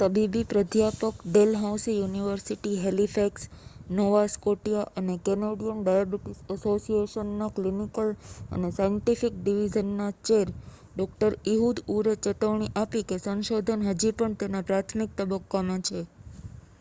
તબીબી 0.00 0.44
પ્રાધ્યાપક 0.50 1.16
Dalhousie 1.26 1.96
university 1.96 2.78
Halifax 2.82 3.44
Nova 3.90 4.22
Scotia 4.30 4.94
અને 4.96 5.16
કેનેડીયન 5.22 5.82
ડાયાબિટીસ 5.82 6.40
એસોસિએશન 6.56 7.34
ના 7.36 7.50
ક્લિનિકલ 7.54 8.14
અને 8.52 8.72
સાયન્ટિફિક 8.74 9.34
ડિવિઝન 9.38 9.92
ના 9.98 10.10
ચેર 10.24 10.48
ડો 10.96 11.04
ઈહુદ 11.48 11.76
ઉર 11.94 12.04
એ 12.08 12.18
ચેતવણી 12.22 12.74
આપી 12.78 13.06
કે 13.08 13.22
સંશોધન 13.22 13.88
હજી 13.90 14.16
પણ 14.18 14.40
તેના 14.40 14.66
પ્રાથમિક 14.66 15.10
તબક્કા 15.16 15.64
માં 15.66 15.82
છે 15.86 15.98